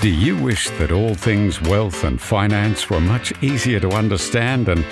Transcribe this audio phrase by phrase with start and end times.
[0.00, 4.84] Do you wish that all things wealth and finance were much easier to understand and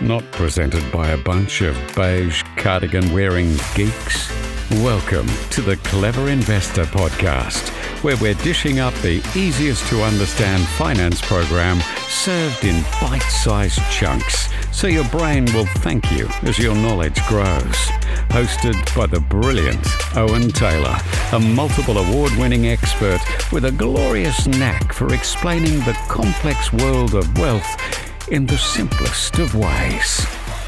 [0.00, 4.30] not presented by a bunch of beige cardigan wearing geeks?
[4.70, 7.68] Welcome to the Clever Investor Podcast,
[8.02, 11.78] where we're dishing up the easiest to understand finance program
[12.08, 17.90] served in bite sized chunks so your brain will thank you as your knowledge grows.
[18.36, 19.82] Hosted by the brilliant
[20.14, 20.94] Owen Taylor,
[21.32, 23.18] a multiple award winning expert
[23.50, 29.54] with a glorious knack for explaining the complex world of wealth in the simplest of
[29.54, 30.18] ways.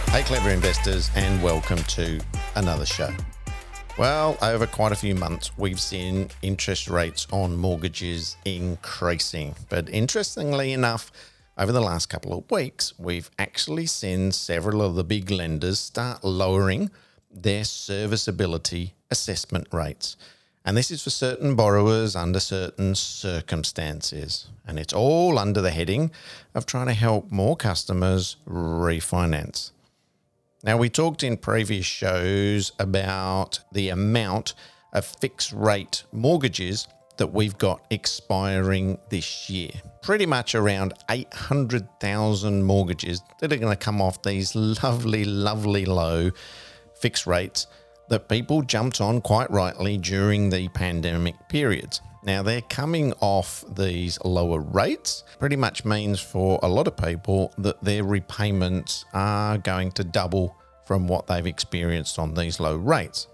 [0.07, 2.19] Hey, clever investors, and welcome to
[2.57, 3.13] another show.
[3.99, 9.55] Well, over quite a few months, we've seen interest rates on mortgages increasing.
[9.69, 11.13] But interestingly enough,
[11.59, 16.25] over the last couple of weeks, we've actually seen several of the big lenders start
[16.25, 16.91] lowering
[17.43, 20.17] their serviceability assessment rates.
[20.65, 24.49] And this is for certain borrowers under certain circumstances.
[24.67, 26.11] And it's all under the heading
[26.55, 29.71] of trying to help more customers refinance.
[30.63, 34.55] Now, we talked in previous shows about the amount
[34.93, 39.71] of fixed rate mortgages that we've got expiring this year.
[40.03, 46.31] Pretty much around 800,000 mortgages that are going to come off these lovely, lovely low
[47.01, 47.67] fixed rates
[48.09, 52.01] that people jumped on quite rightly during the pandemic periods.
[52.25, 57.53] Now, they're coming off these lower rates, pretty much means for a lot of people
[57.59, 63.29] that their repayments are going to double from what they've experienced on these low rates.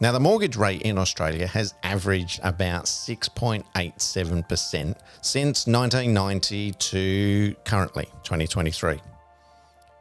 [0.00, 9.00] Now, the mortgage rate in Australia has averaged about 6.87% since 1990 to currently 2023.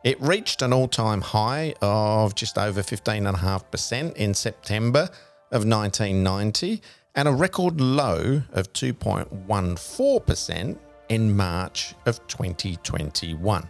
[0.03, 5.09] It reached an all time high of just over 15.5% in September
[5.49, 6.81] of 1990
[7.15, 13.69] and a record low of 2.14% in March of 2021.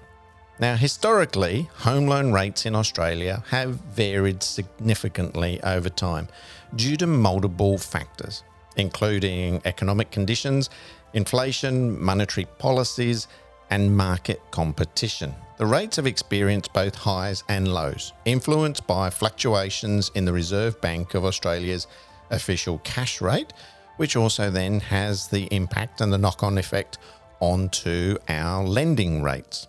[0.59, 6.30] Now, historically, home loan rates in Australia have varied significantly over time
[6.75, 8.44] due to multiple factors,
[8.75, 10.72] including economic conditions,
[11.13, 13.28] inflation, monetary policies,
[13.73, 15.34] and market competition.
[15.57, 21.16] The rates have experienced both highs and lows, influenced by fluctuations in the Reserve Bank
[21.16, 21.88] of Australia's
[22.29, 23.51] official cash rate,
[23.97, 27.00] which also then has the impact and the knock on effect
[27.39, 29.67] onto our lending rates.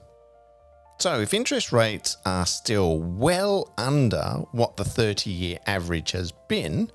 [0.98, 6.92] So, if interest rates are still well under what the 30 year average has been,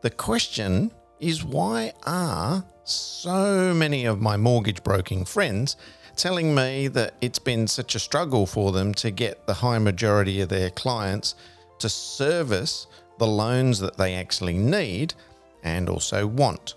[0.00, 5.76] the question is why are so many of my mortgage broking friends
[6.16, 10.40] telling me that it's been such a struggle for them to get the high majority
[10.40, 11.34] of their clients
[11.78, 12.86] to service
[13.18, 15.14] the loans that they actually need
[15.62, 16.74] and also want.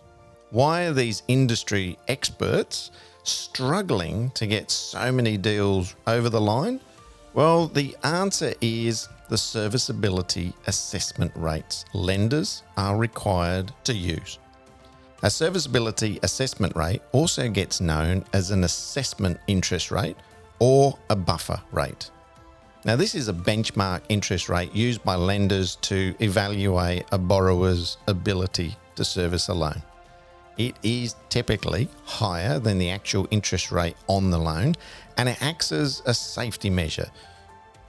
[0.51, 2.91] Why are these industry experts
[3.23, 6.79] struggling to get so many deals over the line?
[7.33, 14.39] Well, the answer is the serviceability assessment rates lenders are required to use.
[15.25, 20.15] A serviceability assessment rate also gets known as an assessment interest rate
[20.59, 22.11] or a buffer rate.
[22.85, 28.77] Now, this is a benchmark interest rate used by lenders to evaluate a borrower's ability
[28.97, 29.81] to service a loan.
[30.59, 34.75] It is typically higher than the actual interest rate on the loan
[35.17, 37.09] and it acts as a safety measure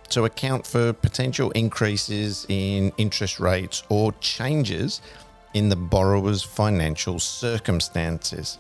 [0.09, 5.03] to account for potential increases in interest rates or changes
[5.57, 8.59] in the borrower's financial circumstances.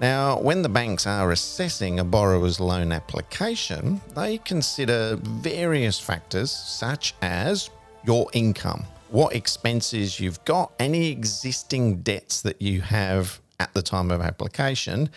[0.00, 7.14] Now, when the banks are assessing a borrower's loan application, they consider various factors such
[7.22, 7.70] as
[8.04, 14.10] your income, what expenses you've got, any existing debts that you have at the time
[14.10, 15.10] of application,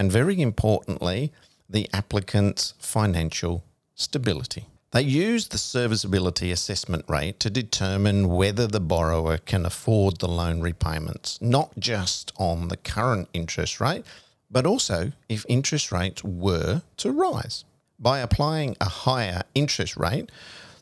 [0.00, 1.32] and very importantly,
[1.70, 3.62] the applicant's financial
[3.94, 4.66] stability.
[4.94, 10.60] They use the serviceability assessment rate to determine whether the borrower can afford the loan
[10.60, 14.04] repayments, not just on the current interest rate,
[14.52, 17.64] but also if interest rates were to rise.
[17.98, 20.30] By applying a higher interest rate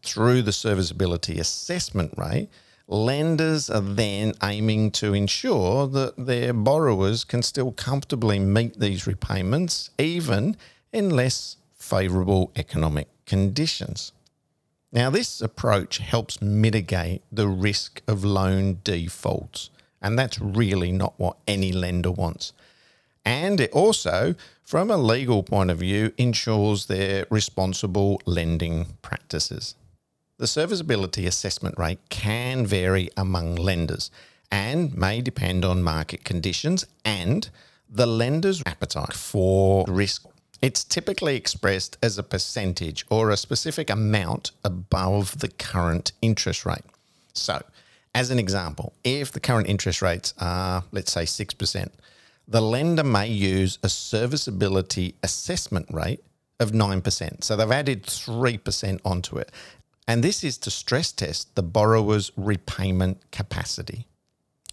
[0.02, 2.50] through the serviceability assessment rate,
[2.86, 9.88] lenders are then aiming to ensure that their borrowers can still comfortably meet these repayments,
[9.98, 10.58] even
[10.92, 14.12] in less favourable economic conditions.
[14.92, 19.70] Now, this approach helps mitigate the risk of loan defaults,
[20.00, 22.52] and that's really not what any lender wants.
[23.24, 29.74] And it also, from a legal point of view, ensures their responsible lending practices.
[30.38, 34.10] The serviceability assessment rate can vary among lenders
[34.50, 37.48] and may depend on market conditions and
[37.88, 40.26] the lender's appetite for risk.
[40.62, 46.84] It's typically expressed as a percentage or a specific amount above the current interest rate.
[47.34, 47.60] So,
[48.14, 51.90] as an example, if the current interest rates are, let's say, 6%,
[52.46, 56.22] the lender may use a serviceability assessment rate
[56.60, 57.42] of 9%.
[57.42, 59.50] So they've added 3% onto it.
[60.06, 64.06] And this is to stress test the borrower's repayment capacity.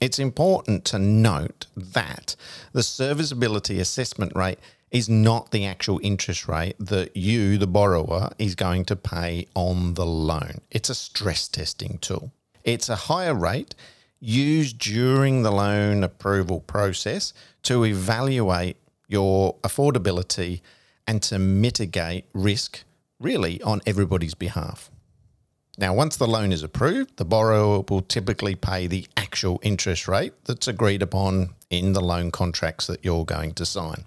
[0.01, 2.35] It's important to note that
[2.73, 4.59] the serviceability assessment rate
[4.91, 9.93] is not the actual interest rate that you, the borrower, is going to pay on
[9.93, 10.61] the loan.
[10.71, 12.31] It's a stress testing tool.
[12.63, 13.75] It's a higher rate
[14.19, 17.33] used during the loan approval process
[17.63, 18.77] to evaluate
[19.07, 20.61] your affordability
[21.07, 22.83] and to mitigate risk
[23.19, 24.89] really on everybody's behalf.
[25.77, 30.33] Now, once the loan is approved, the borrower will typically pay the actual interest rate
[30.43, 34.03] that's agreed upon in the loan contracts that you're going to sign.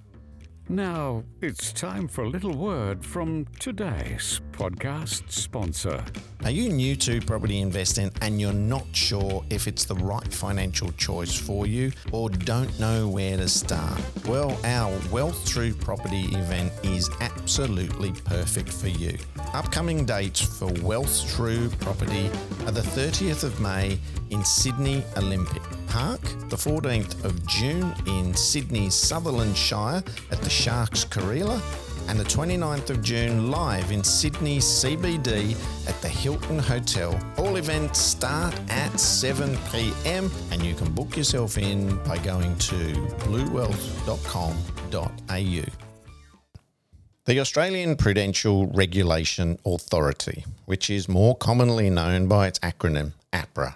[0.68, 6.04] Now it's time for a little word from today's podcast sponsor.
[6.44, 10.92] Are you new to property investing and you're not sure if it's the right financial
[10.92, 14.00] choice for you or don't know where to start?
[14.26, 19.18] Well, our Wealth Through Property event is absolutely perfect for you.
[19.54, 22.30] Upcoming dates for Wealth Through Property
[22.66, 23.98] are the 30th of May
[24.30, 25.61] in Sydney Olympic
[25.92, 31.60] Park, the 14th of June in Sydney's Sutherland Shire at the Sharks Kareela,
[32.08, 35.54] and the 29th of June live in Sydney CBD
[35.86, 37.14] at the Hilton Hotel.
[37.36, 42.94] All events start at 7 pm and you can book yourself in by going to
[43.26, 45.64] bluewealth.com.au.
[47.26, 53.74] The Australian Prudential Regulation Authority, which is more commonly known by its acronym APRA.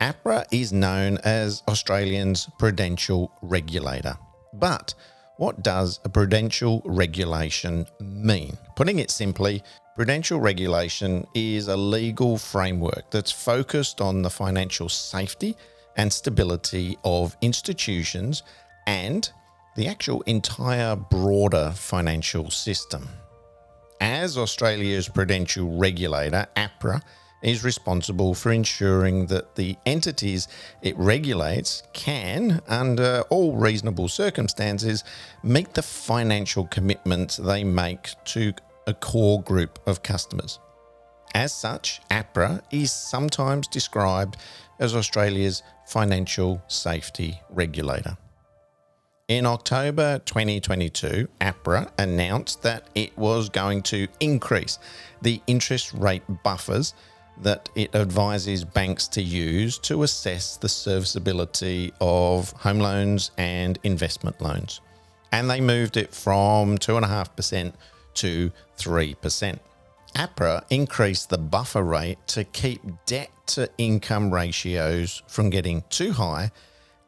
[0.00, 4.16] APRA is known as Australia's prudential regulator.
[4.52, 4.94] But
[5.38, 8.56] what does a prudential regulation mean?
[8.76, 9.62] Putting it simply,
[9.96, 15.56] prudential regulation is a legal framework that's focused on the financial safety
[15.96, 18.44] and stability of institutions
[18.86, 19.30] and
[19.74, 23.08] the actual entire broader financial system.
[24.00, 27.02] As Australia's prudential regulator, APRA
[27.42, 30.48] is responsible for ensuring that the entities
[30.82, 35.04] it regulates can, under all reasonable circumstances,
[35.42, 38.52] meet the financial commitments they make to
[38.86, 40.58] a core group of customers.
[41.34, 44.36] As such, APRA is sometimes described
[44.78, 48.16] as Australia's financial safety regulator.
[49.28, 54.78] In October 2022, APRA announced that it was going to increase
[55.20, 56.94] the interest rate buffers
[57.42, 64.40] that it advises banks to use to assess the serviceability of home loans and investment
[64.40, 64.80] loans.
[65.32, 67.72] And they moved it from 2.5%
[68.14, 69.58] to 3%.
[70.14, 76.50] APRA increased the buffer rate to keep debt to income ratios from getting too high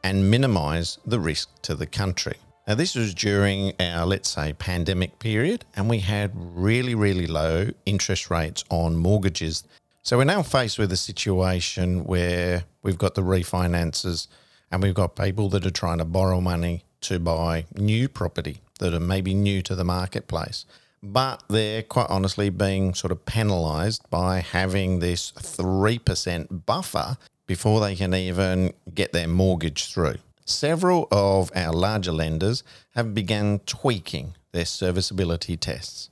[0.04, 2.36] and minimise the risk to the country.
[2.66, 7.70] Now, this was during our, let's say, pandemic period, and we had really, really low
[7.84, 9.64] interest rates on mortgages.
[10.02, 14.28] So we're now faced with a situation where we've got the refinances
[14.70, 18.94] and we've got people that are trying to borrow money to buy new property that
[18.94, 20.64] are maybe new to the marketplace.
[21.02, 27.94] But they're quite honestly being sort of penalised by having this 3% buffer before they
[27.94, 30.16] can even get their mortgage through.
[30.46, 32.64] Several of our larger lenders
[32.94, 36.08] have begun tweaking their serviceability tests.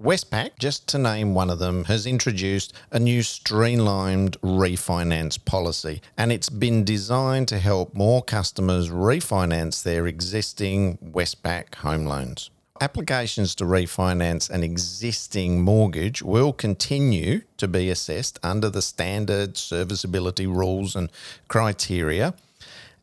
[0.00, 6.32] Westpac, just to name one of them, has introduced a new streamlined refinance policy, and
[6.32, 12.50] it's been designed to help more customers refinance their existing Westpac home loans
[12.82, 20.48] applications to refinance an existing mortgage will continue to be assessed under the standard serviceability
[20.48, 21.08] rules and
[21.46, 22.34] criteria.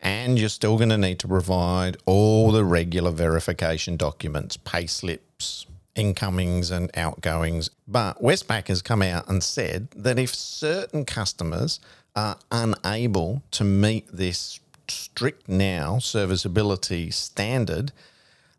[0.01, 5.65] And you're still going to need to provide all the regular verification documents, pay slips,
[5.99, 7.69] incomings and outgoings.
[7.87, 11.79] But Westpac has come out and said that if certain customers
[12.15, 17.91] are unable to meet this strict now serviceability standard,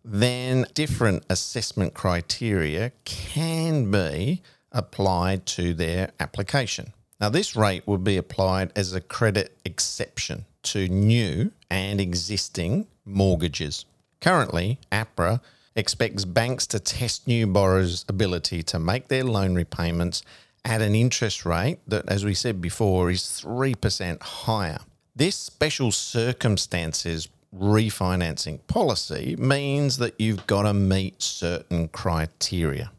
[0.04, 4.42] then different assessment criteria can be
[4.72, 6.92] applied to their application.
[7.20, 13.84] Now, this rate will be applied as a credit exception to new and existing mortgages.
[14.20, 15.40] Currently, APRA
[15.76, 20.22] expects banks to test new borrowers' ability to make their loan repayments
[20.64, 24.78] at an interest rate that, as we said before, is 3% higher.
[25.16, 32.90] This special circumstances refinancing policy means that you've got to meet certain criteria.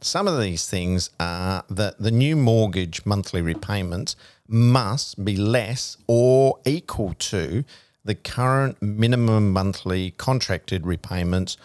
[0.00, 4.14] Some of these things are that the new mortgage monthly repayments
[4.46, 7.64] must be less or equal to
[8.04, 11.56] the current minimum monthly contracted repayments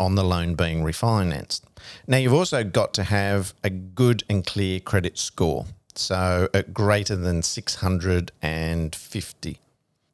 [0.00, 1.60] on the loan being refinanced.
[2.08, 7.14] Now, you've also got to have a good and clear credit score, so at greater
[7.14, 9.58] than 650.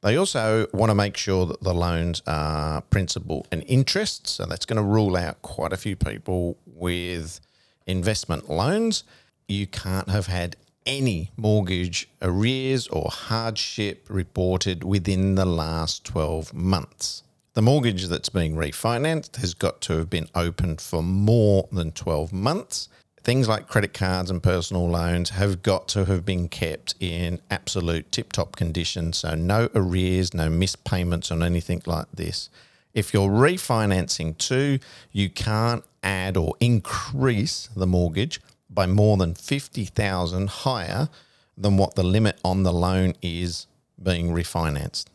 [0.03, 4.67] They also want to make sure that the loans are principal and interest, so that's
[4.67, 7.41] going to rule out quite a few people with
[7.87, 9.05] investment loans.
[9.49, 17.25] You can't have had any mortgage arrears or hardship reported within the last 12 months.
[17.57, 22.31] The mortgage that's being refinanced has got to have been opened for more than 12
[22.31, 22.91] months.
[23.25, 28.13] Things like credit cards and personal loans have got to have been kept in absolute
[28.13, 29.15] tip top condition.
[29.15, 32.51] So, no arrears, no missed payments on anything like this.
[32.93, 34.79] If you're refinancing too,
[35.11, 41.09] you can't add or increase the mortgage by more than 50,000 higher
[41.57, 43.67] than what the limit on the loan is
[44.03, 45.07] being refinanced.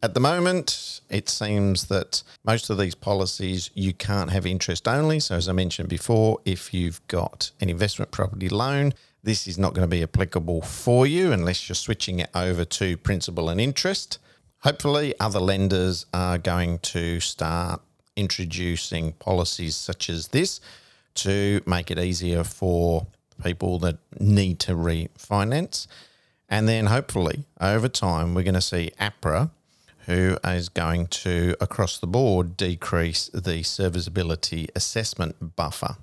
[0.00, 5.18] At the moment, it seems that most of these policies you can't have interest only.
[5.18, 9.74] So, as I mentioned before, if you've got an investment property loan, this is not
[9.74, 14.18] going to be applicable for you unless you're switching it over to principal and interest.
[14.60, 17.80] Hopefully, other lenders are going to start
[18.14, 20.60] introducing policies such as this
[21.14, 23.08] to make it easier for
[23.42, 25.88] people that need to refinance.
[26.48, 29.50] And then hopefully, over time, we're going to see APRA
[30.08, 35.96] who is going to, across the board, decrease the serviceability assessment buffer.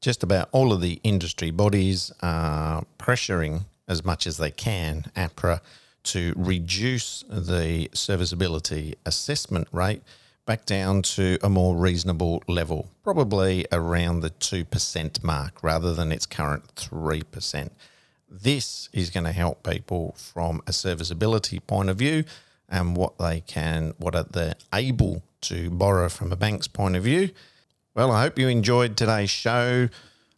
[0.00, 5.60] Just about all of the industry bodies are pressuring as much as they can APRA
[6.04, 10.02] to reduce the serviceability assessment rate
[10.46, 16.26] back down to a more reasonable level, probably around the 2% mark rather than its
[16.26, 17.70] current 3%.
[18.30, 22.22] This is going to help people from a serviceability point of view
[22.68, 27.04] and what they can, what are they able to borrow from a bank's point of
[27.04, 27.30] view.
[27.94, 29.88] Well, I hope you enjoyed today's show.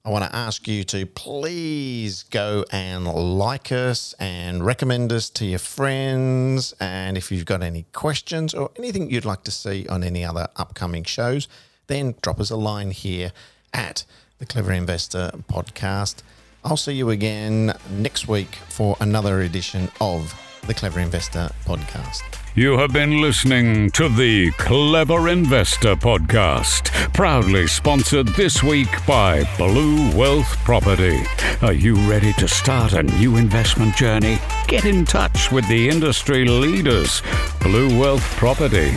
[0.04, 5.44] I want to ask you to please go and like us and recommend us to
[5.44, 6.74] your friends.
[6.78, 10.48] And if you've got any questions or anything you'd like to see on any other
[10.54, 11.48] upcoming shows,
[11.88, 13.32] then drop us a line here
[13.72, 14.04] at
[14.38, 16.22] the Clever Investor podcast.
[16.62, 20.34] I'll see you again next week for another edition of
[20.66, 22.22] the Clever Investor Podcast.
[22.54, 30.10] You have been listening to the Clever Investor Podcast, proudly sponsored this week by Blue
[30.16, 31.20] Wealth Property.
[31.62, 34.38] Are you ready to start a new investment journey?
[34.66, 37.22] Get in touch with the industry leaders,
[37.60, 38.96] Blue Wealth Property.